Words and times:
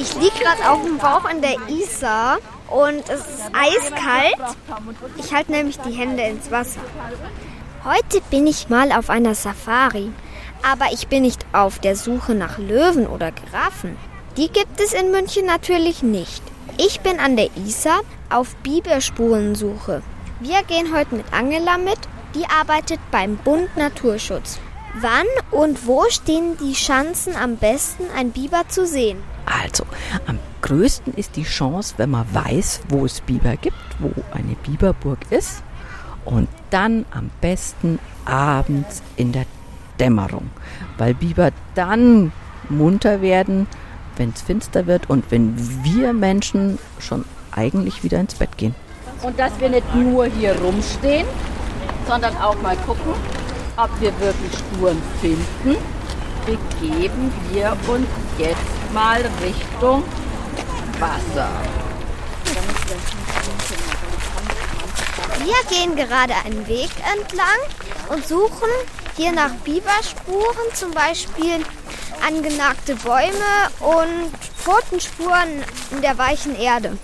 Ich 0.00 0.14
liege 0.14 0.38
gerade 0.38 0.70
auf 0.70 0.82
dem 0.82 0.96
Bauch 0.96 1.28
in 1.28 1.42
der 1.42 1.56
Isar 1.68 2.38
und 2.70 3.02
es 3.10 3.20
ist 3.20 3.50
eiskalt. 3.52 4.56
Ich 5.18 5.34
halte 5.34 5.52
nämlich 5.52 5.78
die 5.78 5.92
Hände 5.92 6.22
ins 6.22 6.50
Wasser. 6.50 6.80
Heute 7.84 8.22
bin 8.30 8.46
ich 8.46 8.70
mal 8.70 8.92
auf 8.92 9.10
einer 9.10 9.34
Safari. 9.34 10.10
Aber 10.62 10.86
ich 10.92 11.08
bin 11.08 11.22
nicht 11.22 11.44
auf 11.52 11.80
der 11.80 11.96
Suche 11.96 12.34
nach 12.34 12.56
Löwen 12.56 13.06
oder 13.06 13.30
Giraffen. 13.30 13.98
Die 14.38 14.48
gibt 14.48 14.80
es 14.80 14.94
in 14.94 15.10
München 15.10 15.44
natürlich 15.44 16.02
nicht. 16.02 16.42
Ich 16.78 17.00
bin 17.00 17.20
an 17.20 17.36
der 17.36 17.50
Isar 17.66 18.00
auf 18.30 18.56
Biberspurensuche. 18.56 20.02
Wir 20.40 20.62
gehen 20.62 20.94
heute 20.94 21.16
mit 21.16 21.30
Angela 21.30 21.76
mit. 21.76 21.98
Die 22.34 22.46
arbeitet 22.46 23.00
beim 23.10 23.36
Bund 23.36 23.76
Naturschutz. 23.76 24.60
Wann 24.94 25.26
und 25.52 25.86
wo 25.86 26.04
stehen 26.08 26.56
die 26.58 26.72
Chancen 26.72 27.36
am 27.36 27.56
besten, 27.56 28.04
ein 28.16 28.32
Biber 28.32 28.64
zu 28.68 28.86
sehen? 28.86 29.18
Also, 29.46 29.84
am 30.26 30.38
größten 30.62 31.14
ist 31.14 31.36
die 31.36 31.44
Chance, 31.44 31.94
wenn 31.96 32.10
man 32.10 32.26
weiß, 32.34 32.80
wo 32.88 33.04
es 33.04 33.20
Biber 33.20 33.56
gibt, 33.56 33.76
wo 34.00 34.12
eine 34.32 34.56
Biberburg 34.56 35.18
ist. 35.30 35.62
Und 36.24 36.48
dann 36.70 37.06
am 37.12 37.30
besten 37.40 38.00
abends 38.24 39.02
in 39.16 39.32
der 39.32 39.46
Dämmerung, 40.00 40.50
weil 40.98 41.14
Biber 41.14 41.50
dann 41.74 42.32
munter 42.68 43.22
werden, 43.22 43.68
wenn 44.16 44.30
es 44.30 44.42
finster 44.42 44.86
wird 44.86 45.08
und 45.08 45.30
wenn 45.30 45.56
wir 45.84 46.12
Menschen 46.12 46.78
schon 46.98 47.24
eigentlich 47.52 48.02
wieder 48.02 48.18
ins 48.18 48.34
Bett 48.34 48.56
gehen. 48.58 48.74
Und 49.22 49.38
dass 49.38 49.52
wir 49.60 49.68
nicht 49.68 49.94
nur 49.94 50.26
hier 50.26 50.58
rumstehen, 50.60 51.26
sondern 52.06 52.36
auch 52.38 52.60
mal 52.60 52.76
gucken, 52.86 53.14
ob 53.82 54.00
wir 54.00 54.18
wirklich 54.20 54.52
Spuren 54.52 55.00
finden, 55.20 55.76
begeben 56.44 57.32
wir 57.50 57.76
uns 57.88 58.06
jetzt 58.36 58.92
mal 58.92 59.22
Richtung 59.42 60.02
Wasser. 60.98 61.48
Wir 65.42 65.76
gehen 65.76 65.96
gerade 65.96 66.34
einen 66.44 66.66
Weg 66.68 66.90
entlang 67.14 67.46
und 68.10 68.26
suchen 68.26 68.68
hier 69.16 69.32
nach 69.32 69.52
Biberspuren, 69.64 70.74
zum 70.74 70.90
Beispiel 70.90 71.64
angenagte 72.26 72.96
Bäume 72.96 73.70
und 73.80 74.30
Pfotenspuren 74.58 75.64
in 75.90 76.02
der 76.02 76.18
weichen 76.18 76.54
Erde. 76.54 76.98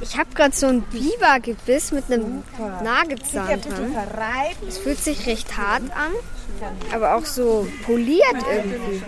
Ich 0.00 0.16
habe 0.16 0.30
gerade 0.34 0.54
so 0.54 0.66
ein 0.66 0.82
Bibergebiss 0.82 1.92
mit 1.92 2.10
einem 2.10 2.44
Nagelzahn 2.84 3.60
dran. 3.60 3.96
Es 4.66 4.78
fühlt 4.78 5.02
sich 5.02 5.26
recht 5.26 5.56
hart 5.56 5.82
an, 5.82 6.12
aber 6.92 7.16
auch 7.16 7.24
so 7.24 7.66
poliert 7.84 8.36
irgendwie. 8.50 9.02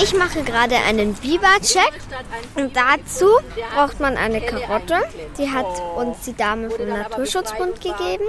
Ich 0.00 0.14
mache 0.14 0.42
gerade 0.44 0.76
einen 0.76 1.14
Biber-Check 1.14 1.92
und 2.54 2.76
dazu 2.76 3.26
braucht 3.74 3.98
man 3.98 4.16
eine 4.16 4.40
Karotte. 4.40 4.96
Die 5.36 5.50
hat 5.50 5.66
uns 5.96 6.18
die 6.24 6.36
Dame 6.36 6.70
vom 6.70 6.88
Naturschutzbund 6.88 7.80
gegeben. 7.80 8.24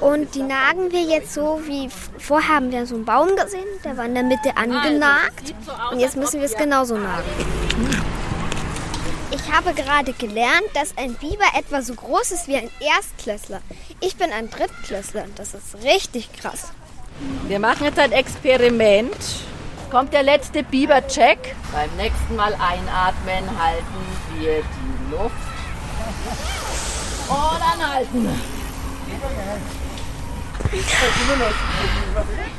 Und 0.00 0.34
die 0.34 0.42
nagen 0.42 0.90
wir 0.90 1.02
jetzt 1.02 1.34
so 1.34 1.60
wie 1.66 1.90
vorher 2.18 2.56
haben 2.56 2.72
wir 2.72 2.86
so 2.86 2.94
einen 2.94 3.04
Baum 3.04 3.28
gesehen, 3.36 3.66
der 3.84 3.98
war 3.98 4.06
in 4.06 4.14
der 4.14 4.22
Mitte 4.22 4.56
angenagt. 4.56 5.54
Und 5.92 6.00
jetzt 6.00 6.16
müssen 6.16 6.40
wir 6.40 6.46
es 6.46 6.56
genauso 6.56 6.96
nagen. 6.96 7.24
Ich 9.32 9.52
habe 9.52 9.74
gerade 9.74 10.12
gelernt, 10.12 10.68
dass 10.74 10.96
ein 10.96 11.14
Biber 11.14 11.44
etwa 11.56 11.82
so 11.82 11.94
groß 11.94 12.32
ist 12.32 12.48
wie 12.48 12.56
ein 12.56 12.70
Erstklässler. 12.80 13.60
Ich 14.00 14.16
bin 14.16 14.32
ein 14.32 14.50
Drittklässler 14.50 15.24
und 15.24 15.38
das 15.38 15.54
ist 15.54 15.76
richtig 15.84 16.32
krass. 16.32 16.72
Wir 17.46 17.60
machen 17.60 17.84
jetzt 17.84 17.98
ein 17.98 18.12
Experiment. 18.12 19.16
Kommt 19.90 20.12
der 20.12 20.22
letzte 20.22 20.62
Bibercheck. 20.62 21.54
Beim 21.72 21.90
nächsten 21.96 22.34
Mal 22.36 22.54
einatmen 22.54 23.60
halten 23.60 23.84
wir 24.38 24.62
die 24.62 25.10
Luft. 25.12 25.34
Und 27.28 27.62
anhalten. 27.62 28.28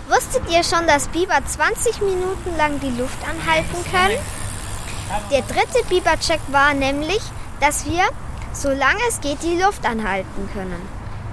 Wusstet 0.09 0.49
ihr 0.49 0.63
schon, 0.63 0.87
dass 0.87 1.07
Biber 1.09 1.39
20 1.45 2.01
Minuten 2.01 2.55
lang 2.57 2.79
die 2.79 2.89
Luft 2.99 3.17
anhalten 3.27 3.77
können? 3.91 4.17
Der 5.31 5.41
dritte 5.41 5.83
Bibercheck 5.89 6.39
war 6.47 6.73
nämlich, 6.73 7.21
dass 7.59 7.85
wir, 7.85 8.03
solange 8.53 9.01
es 9.07 9.21
geht, 9.21 9.43
die 9.43 9.61
Luft 9.61 9.85
anhalten 9.85 10.49
können. 10.53 10.81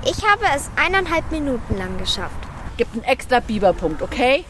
Ich 0.05 0.25
habe 0.29 0.45
es 0.55 0.71
eineinhalb 0.77 1.31
Minuten 1.31 1.77
lang 1.77 1.99
geschafft. 1.99 2.37
Gibt 2.77 2.95
einen 2.95 3.05
extra 3.05 3.41
Biberpunkt, 3.41 4.03
okay? 4.03 4.45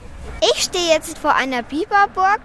Ich 0.53 0.63
stehe 0.63 0.93
jetzt 0.93 1.19
vor 1.19 1.35
einer 1.35 1.63
Biberburg. 1.63 2.41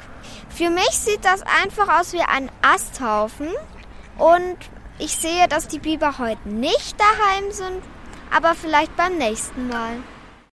Für 0.50 0.70
mich 0.70 0.92
sieht 0.92 1.24
das 1.24 1.42
einfach 1.42 2.00
aus 2.00 2.14
wie 2.14 2.22
ein 2.22 2.50
Asthaufen. 2.62 3.50
Und 4.18 4.58
ich 5.00 5.16
sehe, 5.16 5.48
dass 5.48 5.68
die 5.68 5.80
Biber 5.80 6.18
heute 6.20 6.48
nicht 6.48 6.96
daheim 7.00 7.52
sind, 7.52 7.84
aber 8.36 8.56
vielleicht 8.56 8.96
beim 8.96 9.18
nächsten 9.18 9.68
Mal. 9.68 9.98